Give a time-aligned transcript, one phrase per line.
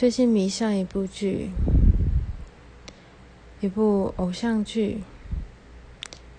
[0.00, 1.50] 最近迷上一部剧，
[3.60, 5.02] 一部偶像剧。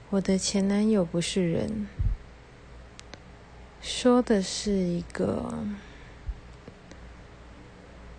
[0.09, 1.87] 我的前男友不是人，
[3.79, 5.53] 说的是一个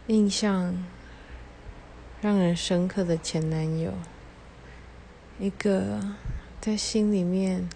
[0.06, 0.86] 印象
[2.20, 3.94] 让人深刻的前男友，
[5.40, 5.98] 一个
[6.60, 7.68] 在心里面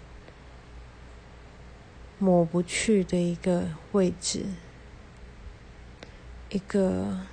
[2.17, 4.45] 抹不去的一个位置，
[6.49, 7.27] 一个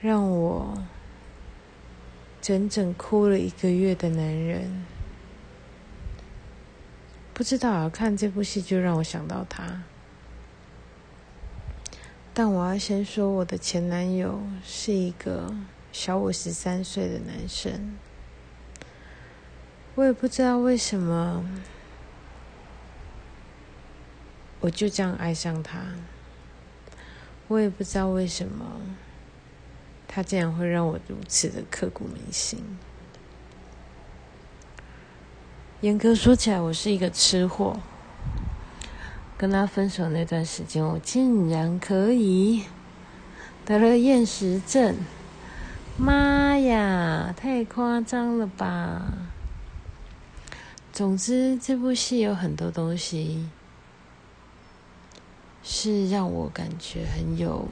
[0.00, 0.82] 让我。
[2.42, 4.86] 整整哭了一个月的男人，
[7.34, 9.82] 不知道啊，看这部戏就让我想到他。
[12.32, 15.54] 但我要先说，我的前男友是一个
[15.92, 17.98] 小我十三岁的男生，
[19.94, 21.44] 我也不知道为什么，
[24.60, 25.78] 我就这样爱上他，
[27.48, 28.80] 我也不知道为什么。
[30.12, 32.58] 他竟然会让我如此的刻骨铭心。
[35.82, 37.78] 严格说起来，我是一个吃货。
[39.38, 42.64] 跟他分手那段时间，我竟然可以
[43.64, 44.96] 得了厌食症！
[45.96, 49.00] 妈呀，太夸张了吧！
[50.92, 53.48] 总之，这部戏有很多东西
[55.62, 57.68] 是让我感觉很有。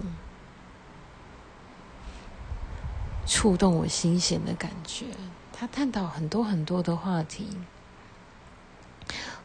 [3.28, 5.04] 触动我心弦的感觉，
[5.52, 7.46] 他探讨很多很多的话题，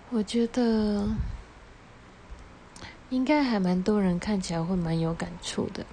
[0.09, 1.09] 我觉得
[3.09, 5.86] 应该还蛮多人看起来会蛮有感触的。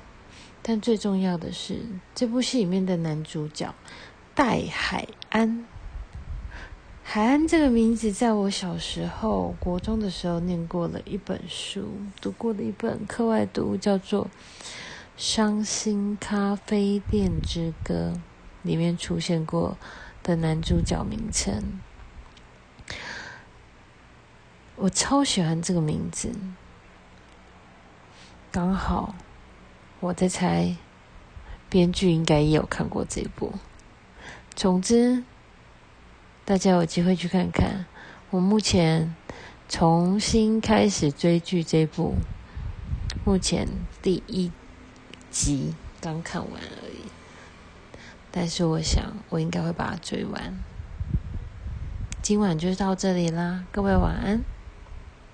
[0.63, 1.81] 但最重要的是，
[2.15, 3.75] 这部戏里面的男主角
[4.37, 5.67] 戴海安，
[7.03, 11.89] 海安这个名字，在我小时候国中的时候念过了一本书，
[12.21, 14.27] 读过的一本课外读物，叫做。
[15.17, 18.15] 《伤心咖啡店之歌》
[18.63, 19.77] 里面出现过
[20.23, 21.81] 的男主角名称，
[24.77, 26.33] 我超喜欢这个名字。
[28.51, 29.15] 刚好
[30.01, 30.77] 我在猜，
[31.69, 33.53] 编剧应该也有看过这部。
[34.55, 35.23] 总之，
[36.45, 37.87] 大家有机会去看看。
[38.31, 39.15] 我目前
[39.69, 42.17] 重新开始追剧这部，
[43.25, 43.69] 目前
[44.03, 44.51] 第一。
[45.31, 47.11] 集刚看完而已，
[48.31, 50.55] 但是我想我应该会把它追完。
[52.23, 54.43] 今晚就到这里啦，各位晚安。